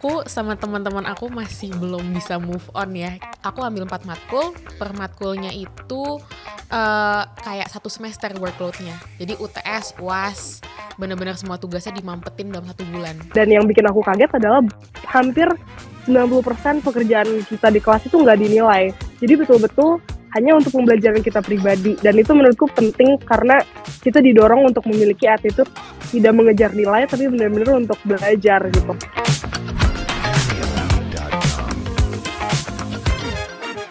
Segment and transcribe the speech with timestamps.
[0.00, 3.20] aku sama teman-teman aku masih belum bisa move on ya.
[3.44, 6.16] Aku ambil empat matkul, per matkulnya itu
[6.72, 8.96] uh, kayak satu semester workloadnya.
[9.20, 10.64] Jadi UTS, UAS,
[10.96, 13.12] bener-bener semua tugasnya dimampetin dalam satu bulan.
[13.36, 14.64] Dan yang bikin aku kaget adalah
[15.04, 15.52] hampir
[16.08, 18.96] 90% pekerjaan kita di kelas itu nggak dinilai.
[19.20, 20.00] Jadi betul-betul
[20.32, 23.60] hanya untuk pembelajaran kita pribadi dan itu menurutku penting karena
[24.00, 25.68] kita didorong untuk memiliki attitude
[26.08, 28.96] tidak mengejar nilai tapi benar-benar untuk belajar gitu.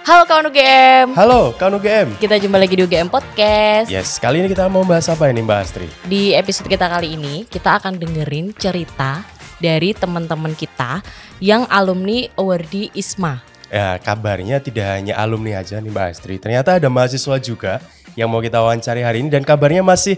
[0.10, 1.08] Halo kawan UGM.
[1.14, 2.18] Halo kawan UGM.
[2.18, 3.94] Kita jumpa lagi di UGM Podcast.
[3.94, 5.86] Yes, kali ini kita mau bahas apa ini Mbak Astri?
[6.10, 9.22] Di episode kita kali ini kita akan dengerin cerita
[9.62, 11.06] dari teman-teman kita
[11.38, 13.38] yang alumni awardee ISMA.
[13.70, 16.42] Ya, kabarnya tidak hanya alumni aja nih Mbak Astri.
[16.42, 17.78] Ternyata ada mahasiswa juga
[18.18, 20.18] yang mau kita wawancari hari ini dan kabarnya masih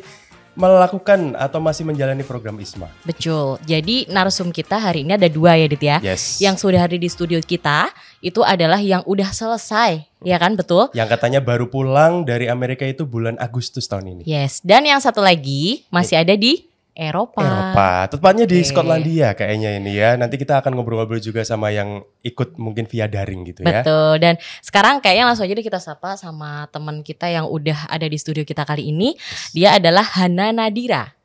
[0.61, 2.85] melakukan atau masih menjalani program ISMA.
[3.01, 3.57] Betul.
[3.65, 5.97] Jadi narsum kita hari ini ada dua ya Dit ya.
[5.97, 6.37] Yes.
[6.37, 7.89] Yang sudah hadir di studio kita
[8.21, 10.93] itu adalah yang udah selesai, ya kan betul?
[10.93, 14.23] Yang katanya baru pulang dari Amerika itu bulan Agustus tahun ini.
[14.29, 14.62] Yes.
[14.62, 17.39] Dan yang satu lagi masih ada di Eropa.
[17.39, 18.67] Eropa, tepatnya di Oke.
[18.67, 20.20] Skotlandia kayaknya ini ya.
[20.20, 23.79] Nanti kita akan ngobrol-ngobrol juga sama yang ikut mungkin via daring gitu ya.
[23.79, 24.20] Betul.
[24.20, 28.17] Dan sekarang kayaknya langsung aja deh kita sapa sama teman kita yang udah ada di
[28.19, 29.15] studio kita kali ini.
[29.55, 31.15] Dia adalah Hana Nadira.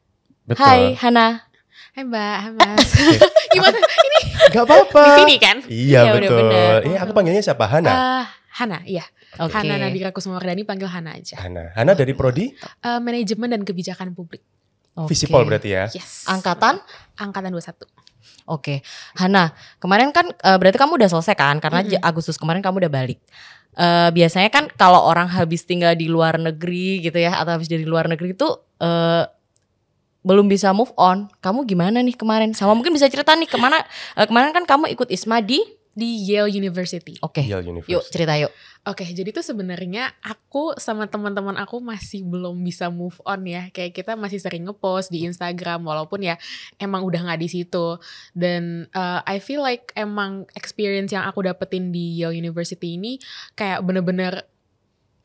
[0.46, 0.62] Betul.
[0.62, 1.42] Hai Hana.
[1.92, 2.90] Hai Mbak, hai Mas.
[3.56, 3.78] Gimana?
[3.80, 4.20] Ini
[4.52, 5.02] Gak apa-apa.
[5.02, 5.56] di sini kan?
[5.64, 6.76] Iya Ya, udah betul.
[6.86, 7.64] Ini aku panggilnya siapa?
[7.64, 7.90] Hana.
[7.90, 8.24] Eh,
[8.60, 9.04] Hana, iya.
[9.40, 9.56] Oke.
[9.56, 11.40] Hana Nadira Kusumawardani panggil Hana aja.
[11.40, 11.72] Hana.
[11.72, 12.52] Hana dari prodi
[12.84, 14.44] Eh, manajemen dan kebijakan publik.
[14.96, 15.12] Oke.
[15.12, 15.86] Visipol berarti ya.
[15.92, 16.24] Yes.
[16.24, 16.80] Angkatan?
[17.14, 17.84] Angkatan 21.
[18.48, 18.80] Oke.
[19.14, 21.60] Hana, kemarin kan eh, berarti kamu udah selesai kan?
[21.60, 21.92] Karena Mm-mm.
[21.92, 23.20] J- Agustus kemarin kamu udah balik.
[23.76, 27.84] Eh, biasanya kan kalau orang habis tinggal di luar negeri gitu ya atau habis dari
[27.84, 28.48] luar negeri itu
[28.80, 29.24] eh,
[30.24, 31.28] belum bisa move on.
[31.38, 32.56] Kamu gimana nih kemarin?
[32.56, 33.84] Sama mungkin bisa cerita nih ke mana?
[34.16, 35.60] eh, kemarin kan kamu ikut ISMA di
[35.96, 37.16] Di Yale University.
[37.24, 37.40] Oke.
[37.40, 37.96] Yale University.
[37.96, 38.52] Yuk cerita yuk.
[38.84, 43.72] Oke, jadi tuh sebenarnya aku sama teman-teman aku masih belum bisa move on ya.
[43.72, 46.36] Kayak kita masih sering ngepost di Instagram walaupun ya
[46.76, 47.96] emang udah nggak di situ.
[48.36, 53.16] Dan uh, I feel like emang experience yang aku dapetin di Yale University ini
[53.56, 54.44] kayak bener-bener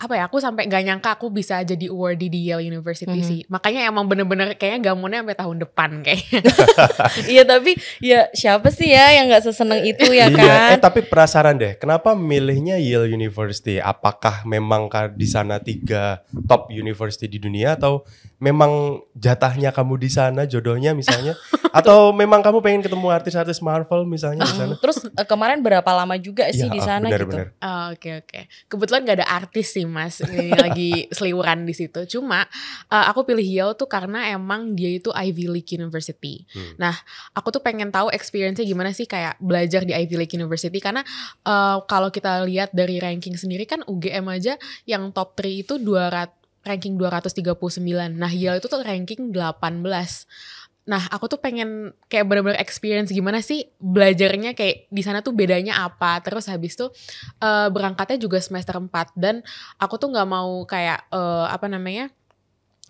[0.02, 3.22] apa ya aku sampai gak nyangka aku bisa jadi awardee di Yale University Mhm.
[3.22, 6.42] sih makanya emang bener-bener kayaknya gamunnya sampai tahun depan kayaknya
[7.34, 10.70] Iya tapi ya siapa sih ya yang nggak seseneng itu ya Iya, kan?
[10.74, 13.78] eh tapi penasaran deh, kenapa milihnya Yale University?
[13.78, 18.02] Apakah memang di sana tiga top university di dunia atau
[18.42, 21.38] memang jatahnya kamu di sana, jodohnya misalnya?
[21.72, 24.76] atau memang kamu pengen ketemu artis-artis Marvel misalnya di sana?
[24.76, 27.32] Terus eh, kemarin berapa lama juga sih Iya, di ah, sana benar, gitu?
[27.32, 27.48] benar.
[27.64, 28.40] Oh, Oke oke.
[28.68, 30.20] Kebetulan gak ada artis sih mas.
[30.20, 32.04] Ini lagi seliweran di situ.
[32.18, 32.44] Cuma
[32.92, 36.44] uh, aku pilih Yale tuh karena emang dia itu Ivy League University.
[36.52, 36.76] Hmm.
[36.76, 36.96] Nah
[37.32, 40.84] aku tuh pengen tahu experience-nya gimana sih kayak belajar di Ivy League University.
[40.84, 41.02] Karena
[41.48, 46.41] uh, kalau kita lihat dari ranking sendiri kan UGM aja yang top 3 itu 200
[46.62, 47.82] ranking 239.
[48.12, 49.82] Nah Yale itu tuh ranking 18.
[50.82, 55.86] Nah, aku tuh pengen kayak bener-bener experience gimana sih belajarnya kayak di sana tuh bedanya
[55.86, 56.18] apa.
[56.26, 56.90] Terus habis tuh
[57.38, 59.46] eh, berangkatnya juga semester 4 dan
[59.78, 62.10] aku tuh nggak mau kayak eh, apa namanya?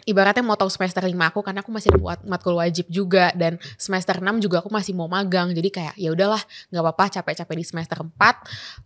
[0.01, 4.17] Ibaratnya mau tahu semester 5 aku karena aku masih wat- matkul wajib juga dan semester
[4.17, 5.51] 6 juga aku masih mau magang.
[5.53, 6.41] Jadi kayak ya udahlah,
[6.73, 8.09] nggak apa-apa capek-capek di semester 4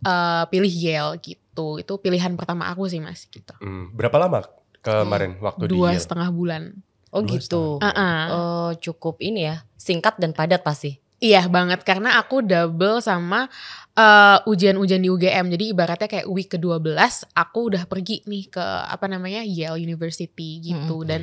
[0.02, 1.78] eh, pilih Yale gitu.
[1.80, 3.54] Itu pilihan pertama aku sih Mas gitu.
[3.62, 4.44] Hmm, berapa lama
[4.86, 6.02] kemarin waktu di Dua Yale?
[6.02, 6.62] setengah bulan.
[7.14, 7.78] Oh Dua gitu.
[7.82, 8.22] Uh-uh.
[8.30, 10.98] Oh cukup ini ya singkat dan padat pasti.
[11.16, 13.48] Iya banget karena aku double sama
[13.96, 15.48] eh, ujian-ujian di UGM.
[15.48, 16.92] Jadi ibaratnya kayak week ke-12
[17.32, 21.08] aku udah pergi nih ke apa namanya Yale University gitu Mm-mm.
[21.08, 21.20] dan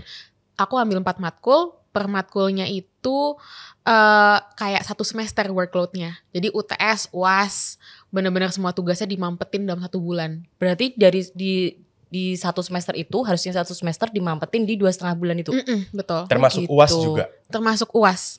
[0.58, 1.78] aku ambil empat matkul.
[1.94, 3.38] Per matkulnya itu
[3.86, 6.18] eh kayak satu semester workloadnya.
[6.34, 7.78] Jadi UTS, UAS,
[8.10, 10.42] bener-bener semua tugasnya dimampetin dalam satu bulan.
[10.58, 11.70] Berarti dari di
[12.14, 15.50] di satu semester itu harusnya satu semester dimampetin di dua setengah bulan itu.
[15.50, 16.30] Mm-mm, betul.
[16.30, 16.78] Termasuk gitu.
[16.78, 17.26] UAS juga.
[17.50, 18.38] Termasuk UAS.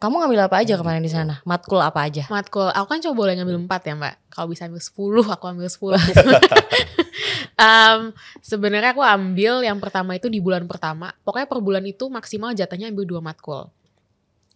[0.00, 1.44] Kamu ngambil apa aja kemarin di sana?
[1.44, 2.24] Matkul apa aja?
[2.32, 4.96] matkul aku kan coba boleh ngambil empat ya mbak kalau bisa ambil 10
[5.36, 5.76] aku ambil 10
[7.60, 12.56] Em, sebenarnya aku ambil yang pertama itu di bulan pertama pokoknya per bulan itu maksimal
[12.56, 13.68] jatahnya ambil dua matkul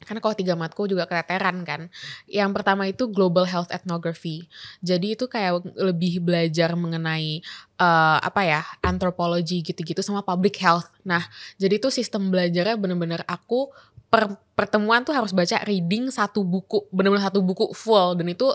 [0.04, 1.90] karena kalau tiga matkul juga keteteran kan.
[2.30, 4.46] Yang pertama itu global health ethnography.
[4.84, 7.42] Jadi itu kayak lebih belajar mengenai
[7.80, 10.88] eh, apa ya anthropology gitu-gitu sama public health.
[11.02, 11.26] Nah
[11.58, 13.74] jadi itu sistem belajarnya bener-bener aku
[14.06, 18.14] per pertemuan tuh harus baca reading satu buku bener-bener satu buku full.
[18.14, 18.46] Dan itu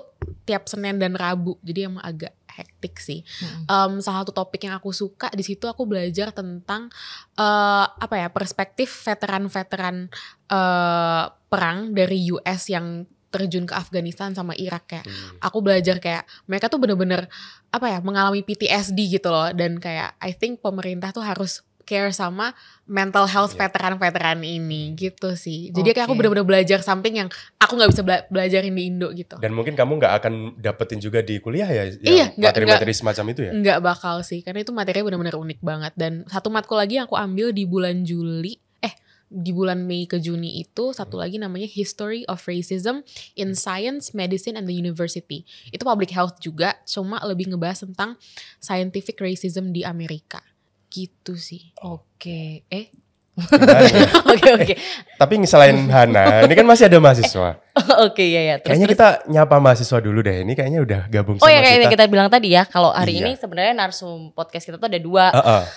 [0.47, 1.59] tiap Senin dan Rabu.
[1.59, 3.63] Jadi emang agak hektik sih Mm-mm.
[3.65, 6.91] Em, salah satu topik yang aku suka di situ aku belajar tentang
[7.33, 10.11] eh, apa ya perspektif veteran-veteran
[10.51, 15.37] eh, perang dari US yang terjun ke Afghanistan sama Irak kayak Hmm.
[15.39, 17.29] aku belajar kayak mereka tuh bener-bener
[17.69, 22.53] apa ya mengalami PTSD gitu loh dan kayak I think pemerintah tuh harus care sama
[22.85, 23.65] mental health Iya.
[23.65, 25.73] veteran-veteran ini gitu sih.
[25.73, 29.41] Jadi kayak aku bener-bener belajar samping yang aku nggak bisa bela- belajarin di Indo gitu.
[29.41, 33.51] Dan mungkin kamu nggak akan dapetin juga di kuliah ya, Iya, materi-materi semacam itu ya.
[33.57, 35.93] Nggak bakal sih, karena itu materinya benar-benar unik banget.
[35.97, 38.93] Dan satu matkul lagi yang aku ambil di bulan Juli, eh
[39.29, 44.57] di bulan Mei ke Juni itu satu lagi namanya History of Racism in Science, Medicine,
[44.57, 45.45] and the University.
[45.69, 48.17] Itu public health juga, cuma lebih ngebahas tentang
[48.57, 50.41] scientific racism di Amerika.
[50.89, 51.71] Gitu sih.
[51.85, 52.65] Oke.
[52.67, 52.89] Eh.
[52.89, 54.09] Ya?
[54.35, 54.73] Oke oke.
[55.15, 57.55] Tapi selain Hana, ini kan masih ada mahasiswa.
[58.07, 58.55] Oke ya ya.
[58.59, 58.99] Terus kayaknya terus.
[58.99, 60.43] kita nyapa mahasiswa dulu deh.
[60.43, 62.05] Ini kayaknya udah gabung Oh sama ya kayak kita.
[62.09, 63.21] bilang tadi ya, kalau hari Iya.
[63.25, 65.25] ini sebenarnya narsum podcast kita tuh ada dua,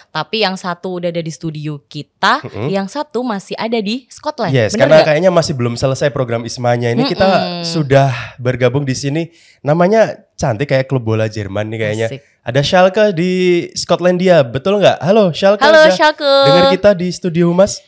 [0.08, 4.52] tapi yang satu udah ada di studio kita, yang satu masih ada di Scotland.
[4.52, 9.28] Yes, Bener karena kayaknya masih belum selesai program Ismanya ini kita sudah bergabung di sini.
[9.62, 12.08] Namanya cantik kayak klub bola Jerman nih kayaknya.
[12.10, 12.20] Asik.
[12.42, 13.32] Ada Schalke di
[13.78, 14.98] Skotlandia, betul nggak?
[14.98, 15.62] Halo Schalke.
[15.62, 16.26] Halo Schalke.
[16.26, 17.78] Dengar kita di studio Humas.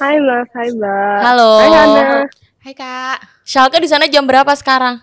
[0.00, 1.18] Hai Mas, hai Mbak.
[1.20, 1.50] Halo.
[1.60, 2.02] Hai Hana.
[2.64, 3.18] Hai Kak.
[3.44, 4.96] Schalke di sana jam berapa sekarang?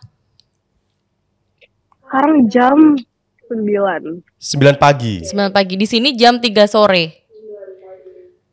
[2.02, 2.98] Sekarang jam
[3.46, 4.26] 9.
[4.42, 5.22] 9 pagi.
[5.22, 5.74] 9 pagi.
[5.78, 7.30] Di sini jam 3 sore.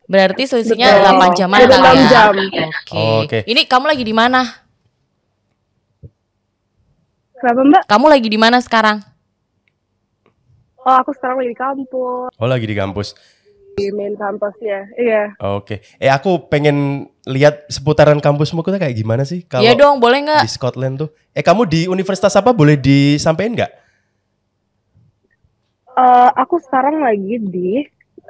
[0.05, 1.33] Berarti selisihnya Betul.
[1.33, 2.11] 8 jaman Beda kali enam ya.
[2.13, 2.33] jam.
[2.37, 3.01] Oke.
[3.25, 3.39] Oke.
[3.49, 4.41] Ini kamu lagi di mana?
[7.41, 7.83] Kenapa Mbak?
[7.89, 9.01] Kamu lagi di mana sekarang?
[10.85, 12.29] Oh aku sekarang lagi di kampus.
[12.37, 13.17] Oh lagi di kampus.
[13.75, 14.87] Di main kampusnya.
[14.95, 15.23] Iya.
[15.43, 15.83] Oke.
[15.99, 20.43] Eh aku pengen lihat seputaran kampusmu tuh kayak gimana sih kalau Iya dong, boleh nggak?
[20.47, 21.11] di Scotland tuh.
[21.35, 22.55] Eh kamu di universitas apa?
[22.55, 23.73] Boleh disampaikan nggak?
[25.95, 27.83] Eh, aku sekarang lagi di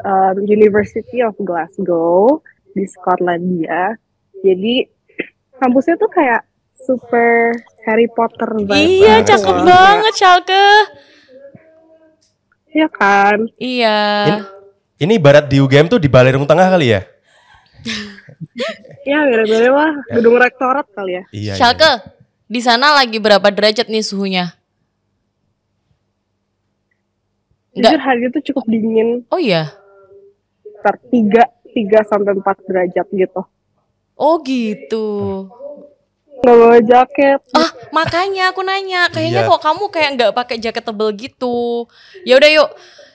[0.05, 3.97] um, University of Glasgow di Skotlandia.
[4.45, 4.85] Jadi
[5.57, 6.45] kampusnya tuh kayak
[6.77, 7.57] super
[7.89, 8.49] Harry Potter.
[8.69, 9.65] Iya, banget cakep sih.
[9.65, 10.69] banget Schalke.
[12.75, 13.39] Iya kan?
[13.57, 13.99] Iya.
[14.29, 14.54] In-
[14.95, 17.01] Ini barat di UGM tuh di Balerung Tengah kali ya?
[19.05, 19.93] Iya mirip-mirip lah.
[20.17, 21.23] Gedung rektorat kali ya.
[21.29, 21.53] Iya.
[21.53, 21.55] iya.
[21.61, 21.93] Schalke,
[22.49, 24.57] di sana lagi berapa derajat nih suhunya?
[27.77, 27.93] Nggak.
[27.93, 29.09] Jujur hari itu cukup dingin.
[29.29, 29.77] Oh iya.
[30.65, 33.43] Sekitar 3, 3 sampai 4 derajat gitu.
[34.17, 35.07] Oh gitu.
[36.41, 37.41] Nggak bawa jaket.
[37.53, 39.51] Ah, makanya aku nanya, kayaknya Iya.
[39.53, 41.85] kok kamu kayak nggak pakai jaket tebel gitu.
[42.25, 42.71] Ya udah yuk.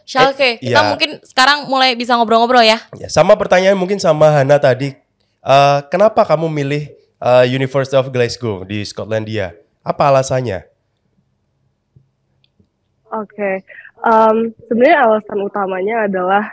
[0.10, 0.90] Schalke, Eh, kita iya.
[0.90, 2.82] mungkin sekarang mulai bisa ngobrol-ngobrol ya.
[2.98, 4.98] Ya, sama pertanyaan mungkin sama Hana tadi.
[5.46, 6.90] Eh, kenapa kamu milih
[7.22, 9.54] eh, University of Glasgow di Skotlandia?
[9.86, 10.66] Apa alasannya?
[13.10, 13.62] Oke,
[14.00, 16.44] Em, sebenarnya alasan utamanya adalah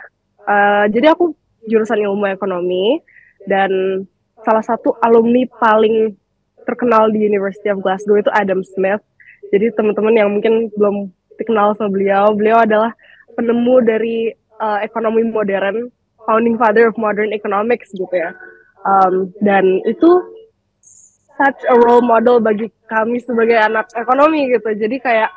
[0.43, 1.31] eh, jadi aku
[1.65, 2.99] jurusan ilmu ekonomi
[3.47, 4.03] dan
[4.43, 6.11] salah satu alumni paling
[6.67, 8.99] terkenal di University of Glasgow itu Adam Smith.
[9.49, 11.07] Jadi teman-teman yang mungkin belum
[11.39, 12.91] dikenal sama beliau, beliau adalah
[13.37, 15.93] penemu dari eh, ekonomi modern,
[16.25, 18.33] founding father of modern economics gitu ya.
[18.81, 20.09] Em, dan itu
[21.37, 24.73] such a role model bagi kami sebagai anak ekonomi gitu.
[24.73, 25.29] Jadi kayak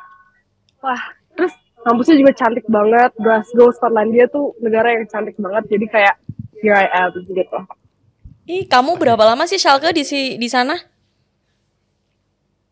[0.81, 1.01] wah
[1.37, 6.15] terus kampusnya juga cantik banget Glasgow Skotlandia tuh negara yang cantik banget jadi kayak
[6.61, 7.57] here I am gitu
[8.49, 10.73] Ih, kamu berapa lama sih Schalke di si- di sana?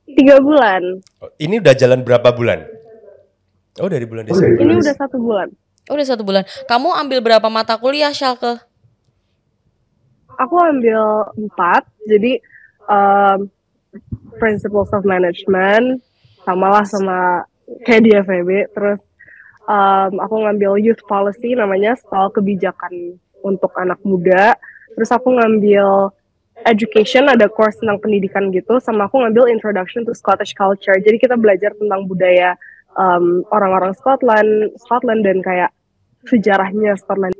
[0.10, 2.66] tiga bulan Oh, Ini udah jalan berapa bulan?
[3.80, 4.60] Oh dari bulan Desember.
[4.60, 5.50] ini udah satu bulan
[5.90, 6.46] Oh, udah satu bulan.
[6.70, 8.62] Kamu ambil berapa mata kuliah Schalke?
[10.40, 12.40] aku ambil empat jadi
[12.88, 13.52] um,
[14.40, 16.00] principles of management
[16.48, 17.44] samalah sama
[17.84, 19.04] kayak di FEB terus
[19.68, 24.56] um, aku ngambil youth policy namanya soal kebijakan untuk anak muda
[24.96, 26.16] terus aku ngambil
[26.64, 31.36] education ada course tentang pendidikan gitu sama aku ngambil introduction to Scottish culture jadi kita
[31.36, 32.56] belajar tentang budaya
[32.96, 35.70] um, orang-orang Scotland Scotland dan kayak
[36.26, 37.36] sejarahnya Scotland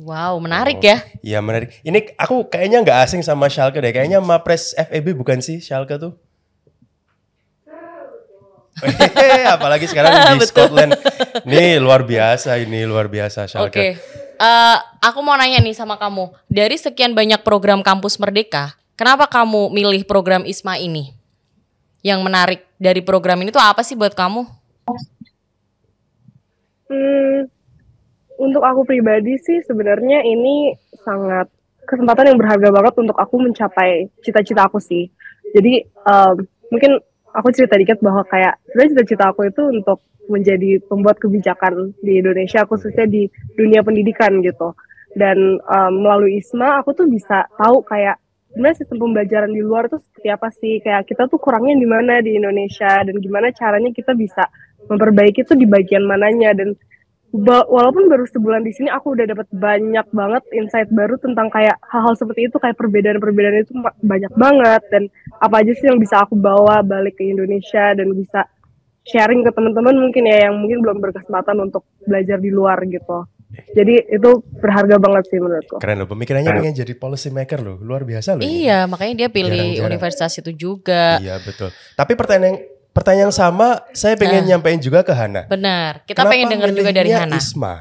[0.00, 1.04] Wow, menarik ya.
[1.20, 1.76] Iya menarik.
[1.84, 3.92] Ini aku kayaknya nggak asing sama Schalke deh.
[3.92, 6.16] Kayaknya Mapres FEB bukan sih Schalke tuh?
[8.80, 10.48] Hehehe, Apalagi sekarang di Betul.
[10.48, 10.96] Scotland.
[11.44, 13.52] Nih luar biasa ini luar biasa Oke.
[13.52, 13.86] Schalke.
[14.40, 16.32] Eh, aku mau nanya nih sama kamu.
[16.48, 21.12] Dari sekian banyak program kampus Merdeka, kenapa kamu milih program ISMA ini?
[22.00, 24.48] Yang menarik dari program ini tuh apa sih buat kamu?
[26.88, 27.44] Hmm,
[28.40, 30.72] untuk aku pribadi sih sebenarnya ini
[31.04, 31.52] sangat
[31.84, 35.12] kesempatan yang berharga banget untuk aku mencapai cita-cita aku sih.
[35.52, 36.36] Jadi em,
[36.72, 36.96] mungkin
[37.36, 40.00] aku cerita dikit bahwa kayak sebenarnya cita-cita aku itu untuk
[40.32, 43.28] menjadi pembuat kebijakan di Indonesia khususnya di
[43.60, 44.72] dunia pendidikan gitu.
[45.12, 48.16] Dan em, melalui ISMA aku tuh bisa tahu kayak
[48.50, 50.82] sebenarnya sistem pembelajaran di luar tuh seperti apa sih?
[50.82, 53.06] Kayak kita tuh kurangnya di mana di Indonesia?
[53.06, 54.42] Dan gimana caranya kita bisa
[54.90, 56.50] memperbaiki itu di bagian mananya?
[56.52, 56.74] Dan
[57.46, 62.18] walaupun baru sebulan di sini aku udah dapat banyak banget insight baru tentang kayak hal-hal
[62.18, 62.58] seperti itu.
[62.58, 64.82] Kayak perbedaan-perbedaan itu banyak banget.
[64.90, 65.02] Dan
[65.38, 67.94] apa aja sih yang bisa aku bawa balik ke Indonesia?
[67.94, 68.50] Dan bisa
[69.06, 73.24] sharing ke teman-teman mungkin ya yang mungkin belum berkesempatan untuk belajar di luar gitu.
[73.50, 74.30] Jadi itu
[74.62, 75.82] berharga banget sih menurutku.
[75.82, 78.42] Keren loh, pemikirannya pengen jadi policy maker loh, luar biasa loh.
[78.42, 78.66] ini.
[78.66, 79.88] Iya, makanya dia pilih Jarang-jarang.
[79.90, 81.18] universitas itu juga.
[81.18, 81.74] Iya betul.
[81.98, 82.58] Tapi pertanyaan yang
[82.90, 85.50] pertanyaan yang sama, saya pengen nyampein juga ke Hana.
[85.50, 86.06] Benar.
[86.06, 87.36] Kita Kenapa pengen dengar juga dari Hana.
[87.38, 87.74] Isma.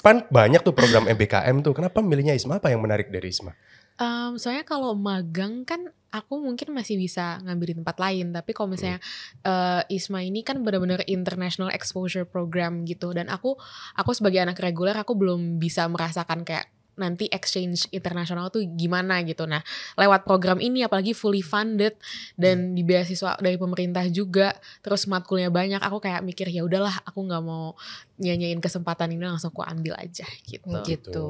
[0.00, 1.74] Kan banyak tuh program MBKM tuh.
[1.74, 2.62] Kenapa milihnya Isma?
[2.62, 3.52] Apa yang menarik dari Isma?
[4.00, 8.74] Em, soalnya kalau magang kan aku mungkin masih bisa ngambil di tempat lain tapi kalau
[8.74, 8.98] misalnya
[9.46, 13.54] eh, ISMA ini kan benar-benar international exposure program gitu dan aku
[13.94, 16.68] aku sebagai anak reguler aku belum bisa merasakan kayak
[17.00, 19.48] nanti exchange internasional tuh gimana gitu.
[19.48, 19.64] Nah
[19.96, 21.96] lewat program ini apalagi fully funded
[22.36, 24.52] dan di beasiswa dari pemerintah juga
[24.84, 27.72] terus matkulnya banyak aku kayak mikir ya udahlah aku nggak mau
[28.20, 30.68] nyanyain kesempatan ini langsung aku ambil aja gitu.
[30.84, 31.26] Gitu.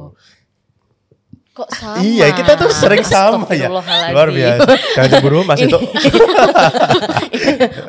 [1.50, 1.98] Kok sama?
[1.98, 3.66] Iya, kita tuh sering sama ya.
[4.10, 4.70] Luar biasa.
[4.94, 5.74] Jangan cemburu Mas itu.
[5.74, 5.82] oh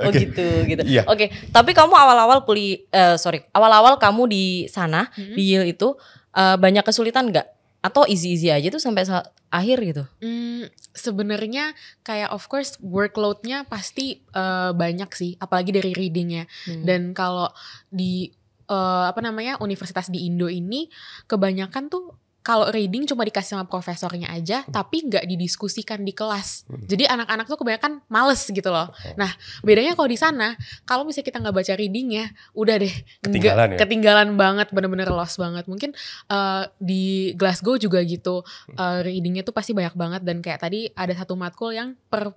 [0.09, 0.17] Oke.
[0.19, 0.81] gitu gitu.
[0.83, 1.01] Iya.
[1.05, 5.33] Oke, tapi kamu awal-awal kuliah eh, sorry, awal-awal kamu di sana Mhm.
[5.33, 5.87] di Yale itu
[6.31, 7.45] eh, banyak kesulitan nggak?
[7.81, 10.03] Atau easy-easy aja tuh sampai sa- akhir gitu?
[10.21, 16.43] Hmm, sebenarnya kayak of course workloadnya pasti eh, banyak sih, apalagi dari readingnya.
[16.65, 16.81] Hmm.
[16.81, 17.47] Dan kalau
[17.87, 18.31] di
[18.65, 20.87] eh, apa namanya universitas di Indo ini
[21.25, 26.65] kebanyakan tuh kalau reading cuma dikasih sama profesornya aja, tapi nggak didiskusikan di kelas.
[26.65, 26.81] Hmm.
[26.89, 28.89] Jadi anak-anak tuh kebanyakan males gitu loh.
[29.13, 29.29] Nah
[29.61, 30.57] bedanya kalau di sana,
[30.89, 33.77] kalau misalnya kita nggak baca readingnya, udah deh Ketinggalan ya?
[33.77, 35.69] ketinggalan banget, bener-bener lost banget.
[35.69, 35.93] Mungkin
[36.33, 38.41] eh, di Glasgow juga gitu,
[38.73, 42.33] eh, readingnya tuh pasti banyak banget dan kayak tadi ada satu matkul yang per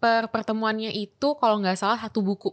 [0.00, 2.52] per pertemuannya itu kalau nggak salah satu buku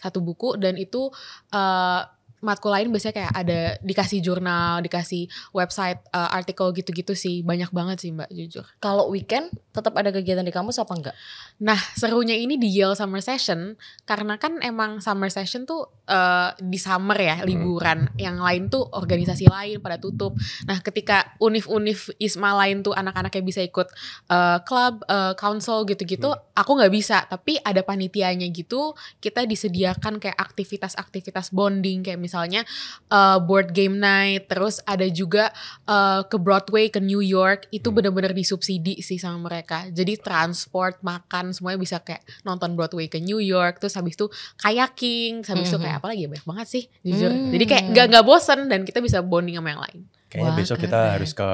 [0.00, 1.12] satu buku dan itu
[1.52, 2.00] eh,
[2.42, 8.02] matkul lain biasanya kayak ada dikasih jurnal dikasih website eh, artikel gitu-gitu sih banyak banget
[8.02, 11.16] sih mbak jujur Kalau weekend tetap ada kegiatan di kampus apa enggak?
[11.62, 16.76] Nah, serunya ini di Yale Summer Session karena kan emang Summer Session tuh eh, di
[16.76, 18.10] summer ya, liburan.
[18.18, 20.34] Yang lain tuh organisasi lain pada tutup.
[20.66, 23.88] Nah, ketika univ-univ ISMA lain tuh anak-anaknya bisa ikut
[24.28, 27.24] eh, club, eh, council gitu-gitu, aku nggak bisa.
[27.30, 34.48] Tapi ada panitianya gitu, kita disediakan kayak aktivitas-aktivitas bonding kayak misalnya eh, board game night,
[34.48, 35.52] terus ada juga
[35.84, 39.86] eh, ke Broadway ke New York itu bener-bener disubsidi sih sama mereka.
[39.92, 44.26] Jadi transport, makan semuanya bisa kayak nonton Broadway ke New York, terus habis itu
[44.58, 47.28] kayaking, habis itu kayak apa lagi ya banyak banget sih jujur.
[47.28, 47.50] Hmm.
[47.52, 50.00] Jadi kayak nggak nggak bosen dan kita bisa bonding sama yang lain.
[50.32, 51.12] Kayaknya Wah, besok kita keren.
[51.12, 51.48] harus ke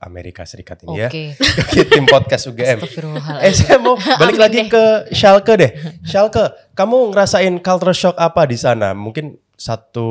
[0.00, 1.08] Amerika Serikat ini ya.
[1.12, 1.24] Oke.
[1.76, 2.80] Ke tim podcast UGM.
[3.44, 4.72] Eh saya mau balik lagi deh.
[4.72, 5.76] ke Schalke deh.
[6.08, 8.96] Schalke, kamu ngerasain culture shock apa di sana?
[8.96, 10.08] Mungkin satu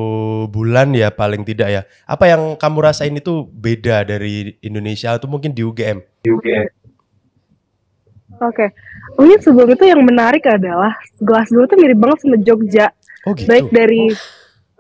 [0.48, 1.82] bulan ya paling tidak ya.
[2.08, 6.00] Apa yang kamu rasain itu beda dari Indonesia atau mungkin di UGM?
[8.44, 8.76] Oke,
[9.16, 12.92] mungkin sebelum itu yang menarik adalah Glasgow tuh mirip banget sama Jogja.
[13.24, 13.48] Oh gitu.
[13.48, 14.12] baik dari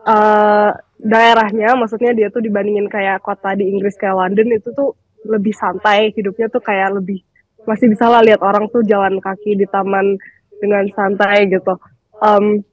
[0.03, 5.55] eh, daerahnya, maksudnya dia tuh dibandingin kayak kota di Inggris kayak London itu tuh lebih
[5.55, 7.23] santai, hidupnya tuh kayak lebih
[7.63, 10.19] masih bisa lah lihat orang tuh jalan kaki di taman
[10.59, 11.79] dengan santai gitu.
[12.19, 12.63] Em,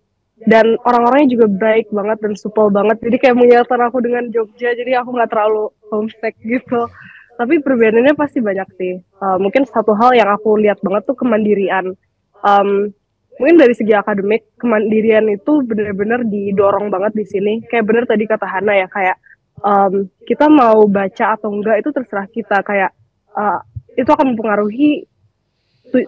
[0.48, 5.04] dan orang-orangnya juga baik banget dan supel banget, jadi kayak mengingatkan aku dengan Jogja, jadi
[5.04, 6.88] aku nggak terlalu homesick gitu.
[7.36, 9.00] Tapi perbedaannya pasti banyak sih.
[9.00, 11.96] Eh, mungkin satu hal yang aku lihat banget tuh kemandirian.
[12.40, 12.92] Em,
[13.40, 18.44] mungkin dari segi akademik kemandirian itu benar-benar didorong banget di sini kayak bener tadi kata
[18.44, 19.16] Hana ya kayak
[19.64, 22.92] em, kita mau baca atau enggak itu terserah kita kayak
[23.32, 23.60] eh,
[23.96, 25.08] itu akan mempengaruhi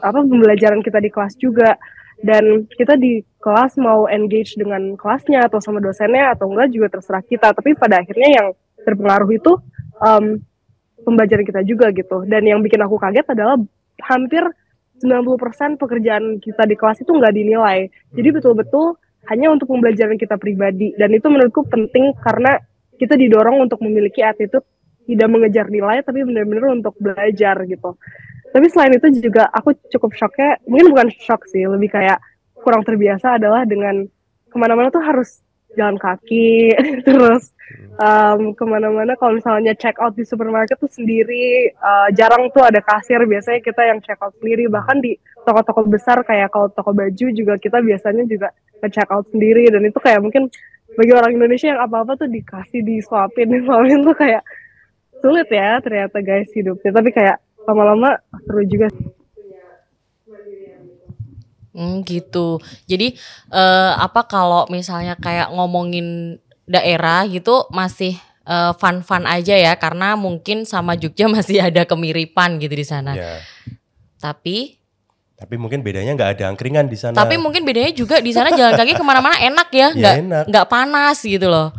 [0.05, 1.75] apa pembelajaran kita di kelas juga
[2.23, 7.25] dan kita di kelas mau engage dengan kelasnya atau sama dosennya atau enggak juga terserah
[7.27, 8.47] kita tapi pada akhirnya yang
[8.87, 9.53] terpengaruh itu
[9.99, 10.39] em,
[11.03, 13.59] pembelajaran kita juga gitu dan yang bikin aku kaget adalah
[14.07, 14.43] hampir
[15.03, 17.91] 90% pekerjaan kita di kelas itu nggak dinilai.
[18.15, 18.95] Jadi betul-betul
[19.27, 20.95] hanya untuk pembelajaran kita pribadi.
[20.95, 22.63] Dan itu menurutku penting karena
[22.95, 24.63] kita didorong untuk memiliki attitude
[25.03, 27.99] tidak mengejar nilai tapi benar-benar untuk belajar gitu.
[28.53, 32.21] Tapi selain itu juga aku cukup shocknya, mungkin bukan shock sih, lebih kayak
[32.61, 34.05] kurang terbiasa adalah dengan
[34.53, 35.41] ke mana-mana tuh harus
[35.73, 36.77] jalan kaki,
[37.09, 37.53] terus
[37.97, 42.81] um, ke mana-mana kalau misalnya check out di supermarket tuh sendiri uh, jarang tuh ada
[42.81, 43.25] kasir.
[43.25, 44.69] Biasanya kita yang check out sendiri.
[44.69, 48.49] Bahkan di toko-toko besar kayak kalau toko baju juga kita biasanya juga
[48.89, 49.69] check out sendiri.
[49.73, 50.49] Dan itu kayak mungkin
[50.93, 54.45] bagi orang Indonesia yang apa-apa tuh dikasih disuapin disuapin tuh kayak
[55.23, 56.91] sulit ya ternyata guys hidupnya.
[56.93, 59.07] Tapi kayak lama-lama seru juga sih.
[61.73, 62.61] Hmm, gitu.
[62.85, 63.17] Jadi
[63.49, 66.37] eh, apa kalau misalnya kayak ngomongin
[66.69, 68.13] daerah gitu masih
[68.45, 73.17] eh, fun-fun aja ya karena mungkin sama Jogja masih ada kemiripan gitu di sana.
[73.17, 73.41] Ya.
[74.21, 74.77] Tapi
[75.33, 77.19] Tapi mungkin bedanya nggak ada angkringan di sana.
[77.19, 80.45] tapi mungkin bedanya juga di sana jalan kaki ke mana-mana enak ya, Ya, nggak enak.
[80.47, 81.75] nggak panas gitu loh.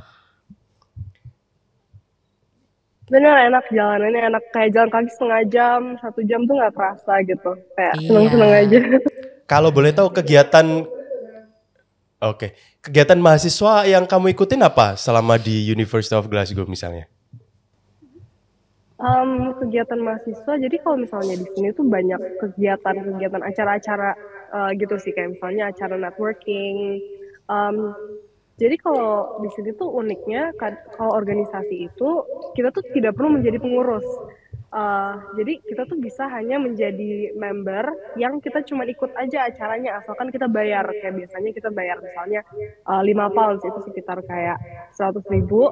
[3.11, 7.51] Bener enak jalanannya enak kayak jalan kaki setengah jam, satu jam tuh nggak kerasa gitu.
[7.75, 8.07] Kayak Iya.
[8.07, 8.79] seneng-seneng aja.
[9.43, 10.87] Kalau boleh tahu kegiatan
[12.23, 17.11] Oke, kegiatan mahasiswa yang kamu ikutin apa selama di University of Glasgow misalnya?
[18.95, 24.15] Em, kegiatan mahasiswa, jadi kalau misalnya di sini tuh banyak kegiatan-kegiatan acara-acara
[24.55, 27.03] eh, gitu sih, kayak misalnya acara networking.
[27.51, 27.75] Em,
[28.63, 32.09] jadi kalau di sini tuh uniknya, kad- kalau organisasi itu
[32.55, 34.07] kita tuh tidak perlu menjadi pengurus.
[34.73, 40.29] Eh, jadi kita tuh bisa hanya menjadi member yang kita cuma ikut aja acaranya asalkan
[40.33, 40.85] kita bayar.
[41.01, 42.41] Kayak biasanya kita bayar misalnya
[42.89, 44.57] eh, 5 pounds itu sekitar kayak
[44.93, 45.69] 100 ribu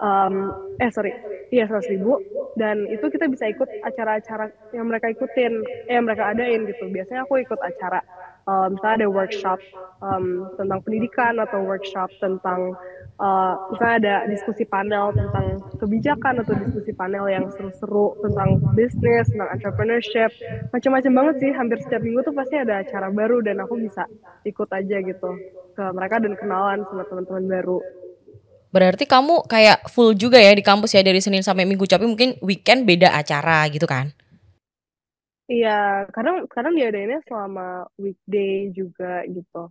[0.00, 0.34] em,
[0.82, 1.12] eh sorry
[1.54, 2.20] iya 100 ribu.
[2.56, 5.52] Dan itu kita bisa ikut acara-acara yang mereka ikutin
[5.88, 6.88] eh yang mereka adain gitu.
[6.88, 8.00] Biasanya aku ikut acara
[8.46, 9.58] eh, misalnya ada workshop
[10.02, 12.72] em, tentang pendidikan atau workshop tentang
[13.18, 19.50] eh, misalnya ada diskusi panel tentang kebijakan atau diskusi panel yang seru-seru tentang bisnis tentang
[19.52, 20.30] entrepreneurship.
[20.70, 24.06] Macam-macam banget sih hampir setiap minggu tuh pasti ada acara baru dan aku bisa
[24.46, 25.30] ikut aja gitu
[25.76, 27.78] ke mereka dan kenalan sama teman-teman baru.
[28.76, 32.36] Berarti kamu kayak full juga ya di kampus ya dari Senin sampai Minggu, tapi mungkin
[32.44, 34.12] weekend beda acara gitu kan?
[35.46, 39.70] Iya, kadang kadang diadainnya selama weekday juga gitu.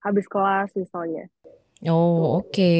[0.00, 1.28] Habis kelas misalnya.
[1.84, 2.76] Oh, oke.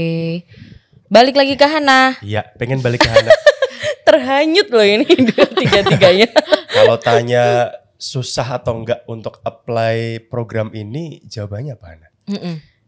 [1.12, 2.16] Balik lagi ke Hana.
[2.24, 3.28] Iya, pengen balik ke Hana.
[4.08, 6.28] Terhanyut loh ini tiga-tiganya.
[6.76, 12.08] Kalau tanya susah atau enggak untuk apply program ini, jawabannya apa Hana?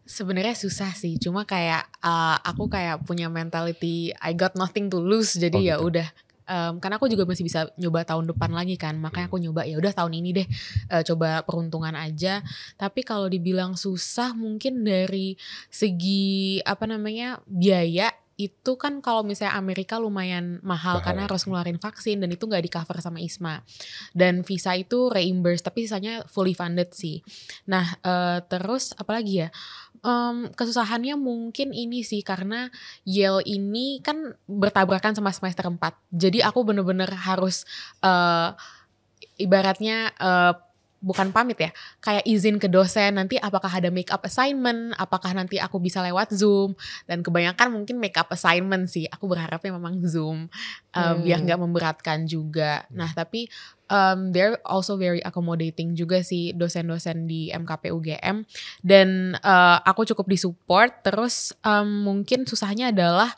[0.07, 5.37] Sebenarnya susah sih, cuma kayak uh, aku kayak punya mentality I got nothing to lose,
[5.37, 5.89] jadi Oh, ya gitu.
[5.93, 6.09] udah.
[6.47, 9.77] Um, karena aku juga masih bisa nyoba tahun depan lagi kan, makanya aku nyoba ya
[9.77, 10.49] udah tahun ini deh,
[10.95, 12.41] uh, coba peruntungan aja.
[12.79, 15.35] Tapi kalau dibilang susah, mungkin dari
[15.69, 21.05] segi apa namanya biaya itu kan kalau misalnya Amerika lumayan mahal, Mahal.
[21.09, 23.65] karena harus ngeluarin vaksin dan itu nggak di cover sama ISMA
[24.13, 27.25] dan visa itu reimburse tapi sisanya fully funded sih.
[27.65, 29.49] Nah eh, terus apalagi ya
[30.07, 32.71] Em, kesusahannya mungkin ini sih karena
[33.03, 37.67] Yale ini kan bertabrakan sama semester 4 jadi aku bener-bener harus
[38.07, 38.55] eh,
[39.43, 40.55] ibaratnya eh,
[41.01, 45.61] bukan pamit ya kayak izin ke dosen nanti apakah ada make up assignment apakah nanti
[45.61, 46.73] aku bisa lewat zoom.
[47.05, 50.49] Dan kebanyakan mungkin make up assignment sih aku berharapnya memang zoom
[50.93, 51.23] eh, Hmm.
[51.23, 52.89] biar nggak memberatkan juga.
[52.91, 53.47] Nah tapi
[53.91, 58.43] um, they're also very accommodating juga sih dosen-dosen di MKP UGM
[58.83, 63.31] dan eh, aku cukup disupport terus em, mungkin susahnya adalah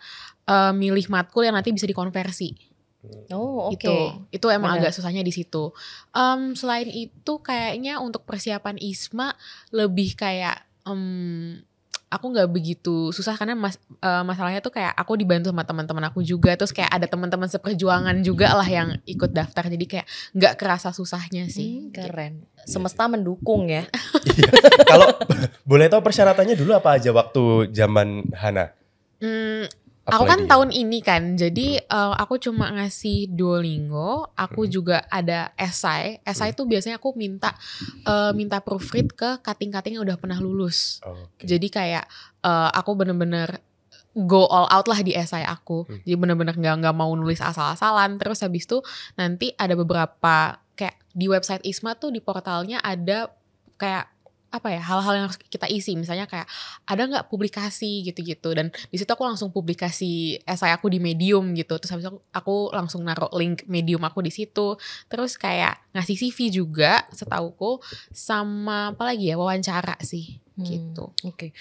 [0.48, 2.56] eh, milih matkul yang nanti bisa dikonversi
[3.30, 3.78] Oh, oke.
[3.78, 3.94] itu
[4.34, 4.90] itu emang Benar.
[4.90, 5.70] agak susahnya di situ
[6.10, 9.38] Em, selain itu kayaknya untuk persiapan ISMA
[9.70, 11.62] lebih kayak em,
[12.08, 16.24] aku nggak begitu susah karena mas, eh, masalahnya tuh kayak aku dibantu sama teman-teman aku
[16.24, 20.88] juga terus kayak ada teman-teman seperjuangan juga lah yang ikut daftar jadi kayak nggak kerasa
[20.90, 22.34] susahnya sih Hmm, keren.
[22.64, 23.84] Semesta mendukung ya.
[24.28, 24.50] Iya.
[24.84, 25.06] Kalau
[25.70, 28.72] boleh tahu persyaratannya dulu apa aja waktu zaman Hana?
[29.18, 29.66] Hmm,
[30.10, 34.72] Aku kan di- tahun ini kan, jadi eh, aku cuma ngasih Duolingo, aku Hmm.
[34.72, 36.18] juga ada esai.
[36.22, 37.52] Esai itu biasanya aku minta
[38.02, 41.00] eh, minta proofread ke kating-kating yang udah pernah lulus.
[41.02, 41.44] Oke.
[41.44, 42.04] Jadi kayak
[42.40, 43.60] eh, aku bener-bener
[44.16, 45.84] go all out lah di esai aku.
[45.84, 46.00] Hmm.
[46.02, 48.16] Jadi bener-bener nggak nggak mau nulis asal-asalan.
[48.16, 48.80] Terus habis itu
[49.14, 50.36] nanti ada beberapa
[50.72, 53.30] kayak di website Isma tuh di portalnya ada
[53.74, 54.10] kayak
[54.48, 55.94] apa ya hal-hal yang harus kita isi.
[55.94, 56.48] Misalnya kayak
[56.88, 58.00] ada nggak publikasi?
[58.04, 58.52] gitu-gitu.
[58.52, 61.76] Dan di situ aku langsung publikasi esai aku di medium gitu.
[61.78, 64.76] Terus habis itu aku, aku langsung naruh link medium aku di situ.
[65.06, 67.80] Terus kayak ngasih CV juga setauku
[68.12, 71.14] sama apa lagi ya wawancara sih Hmm, gitu.
[71.22, 71.54] Oke.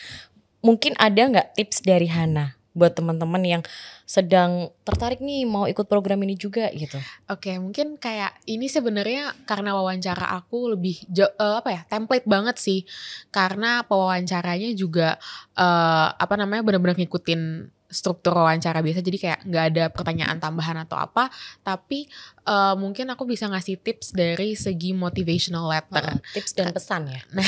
[0.66, 3.62] Mungkin ada nggak tips dari Hana buat teman-teman yang
[4.06, 7.02] sedang tertarik nih mau ikut program ini juga gitu?
[7.28, 12.86] Oke, mungkin kayak ini sebenarnya karena wawancara aku lebih eh, apa ya template banget sih,
[13.34, 15.18] karena pewawancaranya juga
[15.58, 21.00] eh, apa namanya benar-benar ngikutin struktur wawancara biasa, jadi kayak nggak ada pertanyaan tambahan atau
[21.00, 21.32] apa,
[21.64, 22.08] tapi
[22.48, 26.06] eh, mungkin aku bisa ngasih tips dari segi motivational letter.
[26.16, 27.22] Heeh, tips dan pesan ya.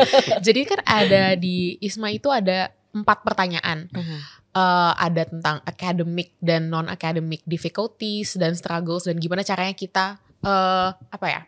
[0.46, 3.90] jadi kan ada di ISMA itu ada empat pertanyaan.
[3.92, 4.18] Mhm.
[4.56, 10.96] uh, ada tentang academic dan non academic difficulties dan struggles dan gimana caranya kita uh,
[10.96, 11.40] apa ya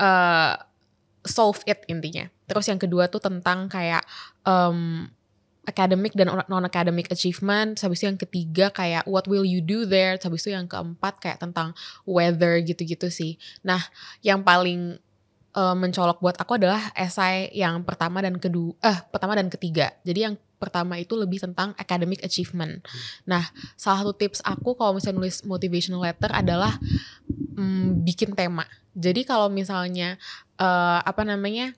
[0.00, 0.52] uh,
[1.20, 2.26] solve it intinya.
[2.48, 4.02] Terus yang kedua tuh tentang kayak
[4.48, 5.06] um,
[5.68, 7.76] academic dan non academic achievement.
[7.76, 10.16] Habis itu yang ketiga kayak what will you do there.
[10.16, 11.76] Habis itu yang keempat kayak tentang
[12.08, 13.36] weather gitu-gitu sih.
[13.62, 13.84] Nah,
[14.24, 14.98] yang paling
[15.54, 19.94] uh, mencolok buat aku adalah esai yang pertama dan kedua eh pertama dan ketiga.
[20.02, 22.84] Jadi yang pertama itu lebih tentang academic achievement.
[23.24, 23.48] Nah,
[23.80, 26.76] salah satu tips aku kalau misalnya nulis motivational letter adalah
[27.56, 28.68] mm, bikin tema.
[28.92, 30.20] Jadi kalau misalnya
[30.60, 31.72] uh, apa namanya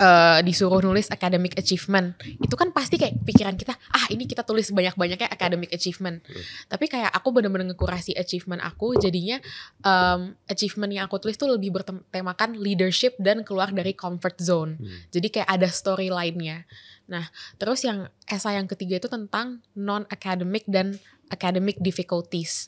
[0.00, 2.16] uh, disuruh nulis academic achievement.
[2.40, 6.24] Itu kan pasti kayak pikiran kita ah ini kita tulis banyak-banyaknya academic achievement.
[6.30, 6.42] Hmm.
[6.70, 9.38] tapi kayak aku bener-bener ngekurasi achievement aku jadinya
[9.84, 14.80] um, achievement yang aku tulis tuh lebih bertemakan leadership dan keluar dari comfort zone.
[14.80, 14.98] Hmm.
[15.12, 16.64] jadi kayak ada story lainnya
[17.10, 17.26] nah
[17.58, 20.94] terus yang esai yang ketiga itu tentang non academic dan
[21.30, 22.66] academic difficulties.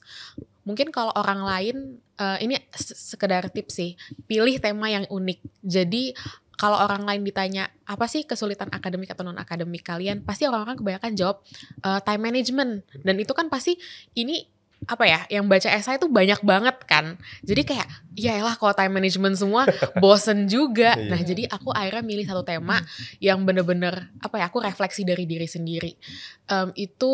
[0.62, 1.76] Mungkin kalau orang lain
[2.22, 3.98] uh, ini sekedar tips sih
[4.30, 5.42] pilih tema yang unik.
[5.66, 6.14] Jadi
[6.62, 11.18] kalau orang lain ditanya apa sih kesulitan akademik atau non akademik kalian, pasti orang-orang kebanyakan
[11.18, 11.42] jawab
[11.82, 12.86] uh, time management.
[13.02, 13.74] Dan itu kan pasti
[14.14, 14.46] ini
[14.86, 17.18] apa ya yang baca esai itu banyak banget kan.
[17.42, 19.66] Jadi kayak ya lah kalau time management semua
[20.02, 20.94] bosen juga.
[20.94, 21.10] Iya.
[21.10, 22.78] nah jadi aku akhirnya milih satu tema
[23.18, 25.98] yang bener-bener apa ya aku refleksi dari diri sendiri.
[26.46, 27.10] Um, itu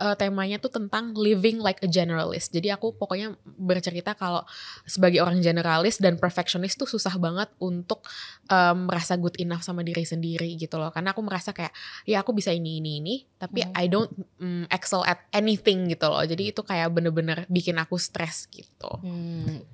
[0.00, 2.52] uh, temanya tuh tentang living like a generalist.
[2.52, 4.44] Jadi aku pokoknya bercerita kalau
[4.84, 8.04] sebagai orang generalis dan perfectionist tuh susah banget untuk
[8.48, 10.92] um, merasa good enough sama diri sendiri gitu loh.
[10.92, 11.72] Karena aku merasa kayak
[12.04, 13.72] ya aku bisa ini ini ini, tapi hmm.
[13.72, 16.22] I don't um, excel at anything gitu loh.
[16.24, 18.90] Jadi itu kayak bener-bener bikin aku stres gitu.
[19.00, 19.64] Hmm.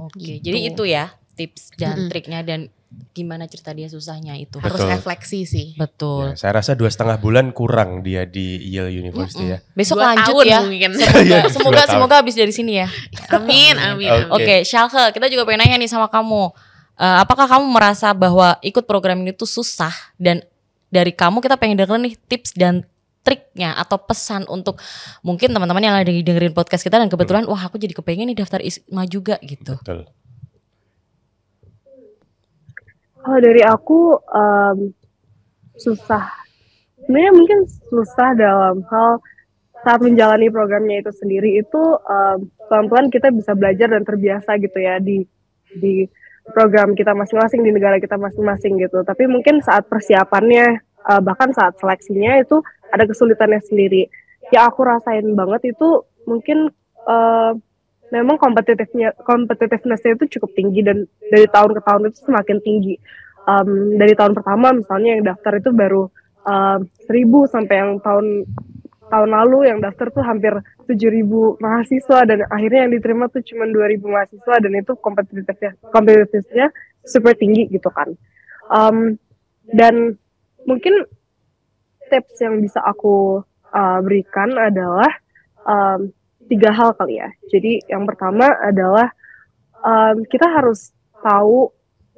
[0.00, 0.40] Oke, okay.
[0.40, 0.48] gitu.
[0.48, 2.10] jadi itu ya tips dan -hmm.
[2.12, 2.68] triknya dan
[3.14, 4.66] gimana cerita dia susahnya itu Betul.
[4.66, 9.46] harus refleksi sih betul ya, saya rasa dua setengah bulan kurang dia di Yale University
[9.46, 9.54] mm -mm.
[9.54, 10.90] ya besok dua lanjut ya mungkin.
[10.98, 12.90] semoga iya, semoga semoga habis dari sini ya
[13.30, 14.58] amin amin oke okay.
[14.66, 16.50] Shalke kita juga pengen nanya nih sama kamu
[16.98, 20.42] uh, apakah kamu merasa bahwa ikut program ini tuh susah dan
[20.90, 22.82] dari kamu kita pengen denger nih tips dan
[23.22, 24.80] triknya atau pesan untuk
[25.20, 27.52] mungkin teman-teman yang lagi dengerin podcast kita dan kebetulan hmm.
[27.52, 29.76] wah aku jadi kepengen nih daftar ISMA juga gitu.
[29.78, 30.08] Betul.
[33.20, 34.78] Kalau dari aku um,
[35.76, 36.24] susah.
[37.00, 39.20] Sebenarnya mungkin susah dalam hal
[39.80, 45.00] saat menjalani programnya itu sendiri itu um, pelan-pelan kita bisa belajar dan terbiasa gitu ya
[45.00, 45.24] di
[45.72, 46.04] di
[46.52, 49.00] program kita masing-masing di negara kita masing-masing gitu.
[49.04, 52.60] Tapi mungkin saat persiapannya uh, bahkan saat seleksinya itu
[52.92, 54.08] ada kesulitannya sendiri.
[54.52, 56.68] Yang aku rasain banget itu mungkin
[57.08, 57.56] uh,
[58.10, 62.94] memang kompetitifnya kompetitivenessnya itu cukup tinggi dan dari tahun ke tahun itu semakin tinggi.
[63.48, 66.12] Um, dari tahun pertama misalnya yang daftar itu baru
[67.04, 68.48] seribu sampai yang tahun
[69.10, 70.54] tahun lalu yang daftar tuh hampir
[70.86, 75.74] tujuh ribu mahasiswa dan akhirnya yang diterima tuh cuma dua ribu mahasiswa dan itu kompetitifnya
[75.90, 76.70] kompetitifnya
[77.02, 78.14] super tinggi gitu kan.
[78.70, 79.18] Um,
[79.74, 80.14] dan
[80.62, 81.06] mungkin
[82.06, 83.42] tips yang bisa aku
[83.74, 85.10] uh, berikan adalah
[85.66, 86.14] um,
[86.50, 87.30] tiga hal kali ya.
[87.46, 89.14] Jadi yang pertama adalah
[89.86, 90.90] um, kita harus
[91.22, 91.70] tahu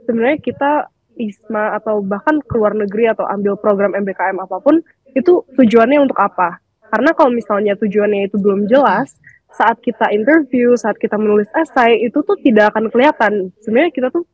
[0.08, 0.72] sebenarnya kita
[1.20, 4.80] ISMA atau bahkan ke luar negeri atau ambil program MBKM apa pun
[5.12, 6.56] itu tujuannya untuk apa?
[6.88, 9.16] Karena kalau misalnya tujuannya itu belum jelas,
[9.52, 13.52] saat kita interview, saat kita menulis esai itu tuh tidak akan kelihatan.
[13.60, 14.24] Sebenarnya kita tuh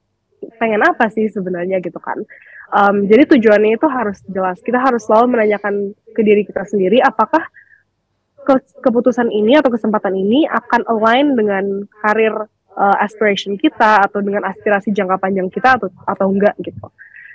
[0.62, 2.18] pengen apa sih sebenarnya gitu kan.
[2.70, 4.62] Um, jadi tujuannya itu harus jelas.
[4.62, 7.42] Kita harus selalu menanyakan ke diri kita sendiri apakah
[8.48, 12.32] ke keputusan ini atau kesempatan ini akan align dengan karir
[12.72, 16.88] uh, aspiration kita atau dengan aspirasi jangka panjang kita atau atau enggak gitu.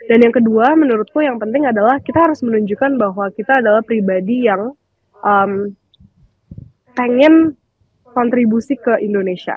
[0.10, 4.74] Dan yang kedua menurutku yang penting adalah kita harus menunjukkan bahwa kita adalah pribadi yang
[5.22, 5.72] um,
[6.98, 7.54] pengen
[8.10, 9.56] kontribusi ke Indonesia.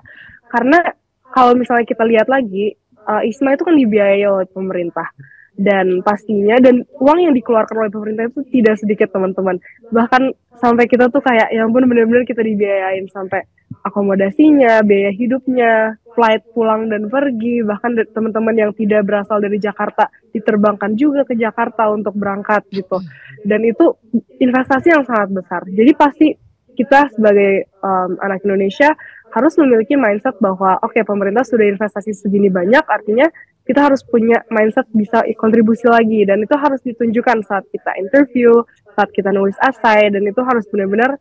[0.52, 0.84] Karena
[1.32, 2.76] kalau misalnya kita lihat lagi,
[3.08, 5.08] uh, ISMA itu kan dibiayai oleh pemerintah
[5.56, 9.56] dan pastinya dan uang yang dikeluarkan oleh pemerintah itu tidak sedikit teman-teman.
[9.88, 10.22] Bahkan
[10.60, 13.44] sampai kita tuh kayak ya ampun benar-benar kita dibiayain sampai
[13.82, 17.64] akomodasinya biaya hidupnya flight pulang dan pergi.
[17.64, 23.00] Bahkan teman-teman yang tidak berasal dari Jakarta diterbangkan juga ke Jakarta untuk berangkat gitu.
[23.40, 23.96] Dan itu
[24.36, 25.64] investasi yang sangat besar.
[25.64, 26.28] Jadi pasti
[26.76, 28.92] kita sebagai um, anak Indonesia
[29.32, 33.26] harus memiliki mindset bahwa oke okay, pemerintah sudah investasi segini banyak artinya
[33.66, 38.62] kita harus punya mindset bisa kontribusi lagi dan itu harus ditunjukkan saat kita interview,
[38.94, 41.18] saat kita nulis essay dan itu harus benar-benar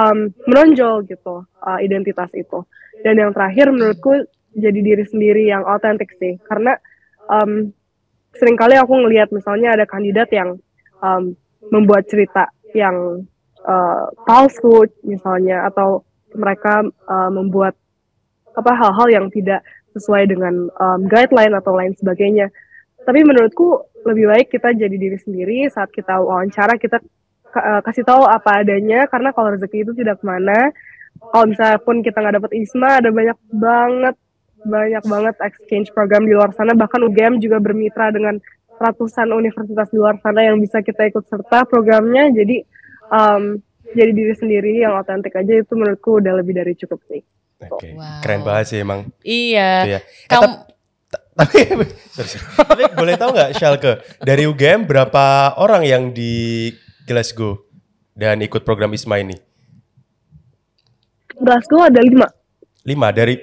[0.00, 2.64] um, menonjol gitu uh, identitas itu.
[3.04, 4.24] Dan yang terakhir menurutku
[4.56, 6.76] jadi diri sendiri yang autentik sih karena
[7.28, 7.72] um,
[8.36, 10.56] sering kali aku ngelihat misalnya ada kandidat yang
[11.04, 11.36] um,
[11.68, 13.24] membuat cerita yang
[13.64, 17.76] uh, palsu misalnya atau mereka uh, membuat
[18.52, 19.60] apa hal-hal yang tidak
[19.92, 22.48] sesuai dengan um, guideline atau lain sebagainya.
[23.02, 26.98] Tapi menurutku lebih baik kita jadi diri sendiri saat kita wawancara kita
[27.54, 30.70] uh, kasih tahu apa adanya karena kalau rezeki itu tidak ke mana.
[31.22, 34.16] Kalau misalnya pun kita nggak dapat ISMA ada banyak banget
[34.62, 38.38] banyak banget exchange program di luar sana bahkan UGM juga bermitra dengan
[38.78, 42.62] ratusan universitas di luar sana yang bisa kita ikut serta programnya jadi
[43.10, 43.58] um,
[43.92, 47.20] jadi diri sendiri yang otentik aja itu menurutku udah lebih dari cukup sih.
[47.64, 48.20] Oke, Wow.
[48.20, 49.06] keren banget sih emang.
[49.20, 49.70] Iya.
[49.86, 50.00] Ya.
[50.26, 50.66] Kamu tap-
[51.08, 51.58] ta- tapi,
[52.08, 52.42] sorry, sorry.
[52.56, 55.24] tapi boleh tahu nggak Schalke dari UGM berapa
[55.56, 56.68] orang yang di
[57.04, 57.62] Glasgow
[58.12, 59.36] dan ikut program ISMA ini?
[61.34, 62.28] Glasgow ada lima.
[62.82, 63.38] Lima dari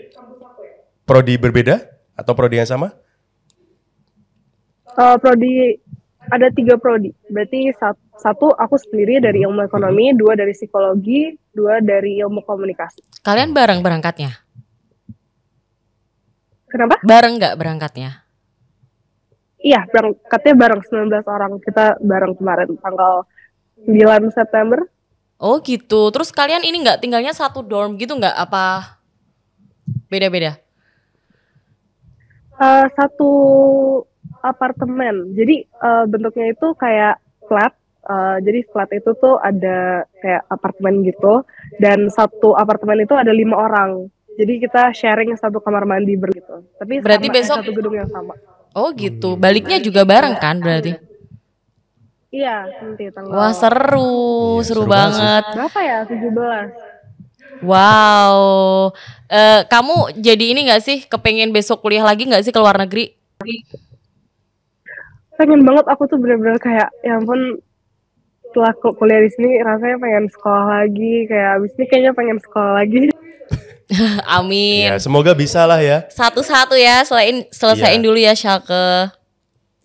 [1.03, 1.79] prodi berbeda
[2.13, 2.91] atau prodi yang sama?
[4.93, 5.79] Uh, prodi
[6.27, 7.15] ada tiga prodi.
[7.31, 13.23] Berarti sat- satu aku sendiri dari ilmu ekonomi, dua dari psikologi, dua dari ilmu komunikasi.
[13.23, 14.35] kalian bareng berangkatnya?
[16.69, 16.99] Kenapa?
[17.01, 18.27] Bareng nggak berangkatnya?
[19.59, 21.51] Iya, berangkatnya bareng 19 orang.
[21.59, 23.27] Kita bareng kemarin tanggal
[23.83, 24.79] 9 September.
[25.35, 26.11] Oh gitu.
[26.15, 28.35] Terus kalian ini nggak tinggalnya satu dorm gitu nggak?
[28.39, 28.95] Apa
[30.07, 30.59] beda-beda?
[32.59, 33.31] Uh, satu
[34.41, 35.31] apartemen.
[35.31, 37.73] Jadi uh, bentuknya itu kayak flat.
[38.01, 41.43] Uh, jadi flat itu tuh ada kayak apartemen gitu.
[41.75, 44.07] Dan satu apartemen itu ada lima orang.
[44.33, 46.63] Jadi kita sharing satu kamar mandi bergitu.
[46.75, 48.33] Tapi Berarti sama- eh, besok- satu gedung yang sama.
[48.71, 49.35] Oh gitu.
[49.35, 50.95] Baliknya juga bareng kan berarti?
[52.29, 54.13] Iya, nanti tanggal Wah seru,
[54.55, 55.53] Iya, seru, seru banget sih.
[55.57, 55.99] berapa ya?
[56.05, 56.69] 17.
[57.59, 58.93] Wow.
[59.27, 60.97] Eh, kamu jadi ini nggak sih?
[61.03, 63.17] Kepengen besok kuliah lagi nggak sih ke luar negeri?
[65.39, 67.63] Pengen banget aku tuh bener-bener kayak ya ampun
[68.43, 72.73] setelah ku- kuliah di sini rasanya pengen sekolah lagi kayak abis ini kayaknya pengen sekolah
[72.75, 73.07] lagi
[74.29, 74.85] Amin.
[74.85, 76.05] Ya, semoga bisa lah ya.
[76.13, 78.05] Satu-satu ya, selain selesaiin Iya.
[78.05, 79.09] dulu ya Schalke.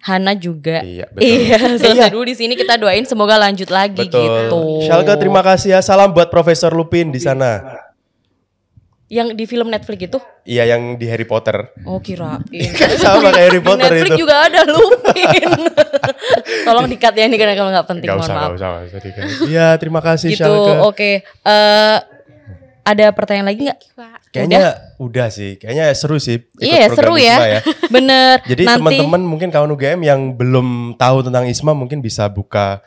[0.05, 0.85] Hana juga.
[0.85, 1.25] Iya, betul.
[1.41, 4.21] Iya, selesai dulu di sini kita doain semoga lanjut lagi Betul.
[4.21, 4.61] gitu.
[4.85, 5.81] Schalke terima kasih ya.
[5.81, 7.65] Salam buat Profesor Lupin di sana.
[9.05, 10.19] Yang di film Netflix itu?
[10.45, 11.77] Iya, yang di Harry Potter.
[11.85, 12.41] Oh kirain.
[13.05, 14.21] Sama kayak Harry Di Potter Netflix itu.
[14.25, 15.49] juga ada Lupin.
[16.67, 18.49] Tolong dikat ya ini karena kalau nggak penting Gak mohon usah, maaf.
[18.49, 19.39] gak usah, gak usah dikasih.
[19.47, 21.11] Iya, terima kasih Gitu, oke.
[21.21, 21.97] Eh,
[22.85, 23.81] ada pertanyaan lagi nggak?
[24.29, 24.61] Kayaknya
[24.99, 25.29] udah.
[25.31, 26.43] sih, kayaknya seru sih.
[26.43, 27.37] ikut Iya program seru ya.
[27.39, 27.61] ISMA
[27.95, 28.35] Bener.
[28.45, 32.81] Jadi Nanti teman-teman mungkin kawan UGM yang belum tahu tentang ISMA mungkin bisa buka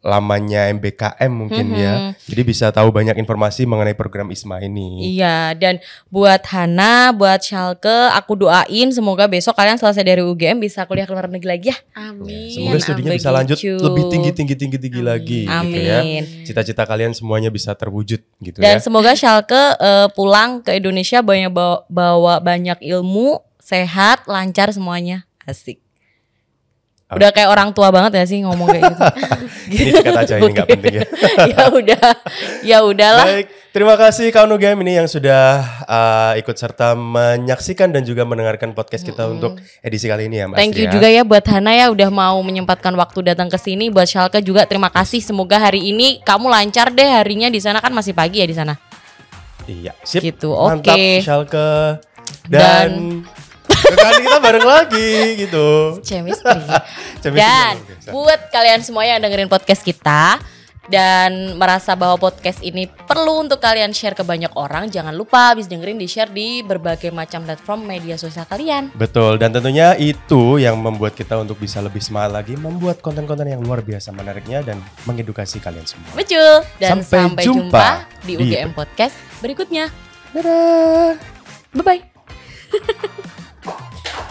[0.00, 1.92] lamanya MBKM mungkin ya.
[2.08, 2.24] Mhm.
[2.24, 5.12] Jadi bisa tahu banyak informasi mengenai program ISMA ini.
[5.12, 5.76] Iya, dan
[6.08, 11.12] buat Hana, buat Schalke, aku doain semoga besok kalian selesai dari UGM bisa kuliah ke
[11.12, 11.76] luar negeri lagi ya.
[11.92, 12.48] Amin.
[12.48, 13.36] Semoga studinya bisa begitu.
[13.36, 16.00] lanjut lebih tinggi tinggi tinggi tinggi lagi gitu ya.
[16.00, 16.24] Amin.
[16.48, 18.80] Cita-cita kalian semuanya bisa terwujud gitu Dan ya.
[18.80, 25.28] semoga Schalke eh, pulang ke Indonesia banyak bawa, bawa banyak ilmu, sehat, lancar semuanya.
[25.44, 25.89] Asik.
[27.10, 29.02] Udah kayak orang tua banget ya sih ngomong kayak gitu.
[29.70, 30.74] Ini dekat aja ini nggak Oke.
[30.74, 31.06] penting ya.
[31.54, 32.06] ya udah,
[32.66, 33.26] ya udahlah.
[33.26, 38.74] Baik, terima kasih kawan UGM ini yang sudah uh, ikut serta menyaksikan dan juga mendengarkan
[38.74, 41.86] podcast kita untuk edisi kali ini ya Mas Thank you juga ya buat Hana ya
[41.94, 43.94] udah mau menyempatkan waktu datang ke sini.
[43.94, 45.22] Buat Schalke juga terima kasih.
[45.22, 48.74] Semoga hari ini kamu lancar deh harinya di sana kan masih pagi ya di sana.
[49.70, 50.18] Iya, sip.
[50.24, 51.06] Gitu, Mantap, oke.
[51.22, 51.70] Schalke.
[52.50, 53.22] Dan,
[53.94, 55.68] kali kita bareng lagi gitu.
[56.02, 56.60] Chemistry.
[57.22, 58.08] Chemistry dan biasa.
[58.10, 60.38] buat kalian semua yang dengerin podcast kita
[60.90, 65.70] dan merasa bahwa podcast ini perlu untuk kalian share ke banyak orang, jangan lupa habis
[65.70, 68.90] dengerin di share di berbagai macam platform media sosial kalian.
[68.98, 73.62] Betul, dan tentunya itu yang membuat kita untuk bisa lebih semangat lagi membuat konten-konten yang
[73.62, 76.10] luar biasa menariknya dan mengedukasi kalian semua.
[76.18, 76.66] Betul.
[76.82, 77.86] Dan Sampai sampai, jumpa jumpa
[78.26, 79.86] di di- UGM Podcast berikutnya.
[80.34, 81.14] Dadah.
[81.70, 82.02] Bye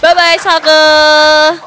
[0.01, 1.57] 拜拜超哥。